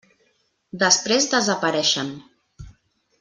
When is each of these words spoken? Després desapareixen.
Després 0.83 1.29
desapareixen. 1.33 2.09